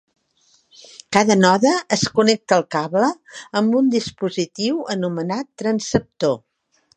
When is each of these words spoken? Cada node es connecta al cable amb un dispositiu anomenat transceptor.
Cada 1.17 1.35
node 1.41 1.73
es 1.97 2.05
connecta 2.19 2.57
al 2.57 2.65
cable 2.77 3.09
amb 3.61 3.77
un 3.83 3.93
dispositiu 3.97 4.81
anomenat 4.97 5.51
transceptor. 5.65 6.35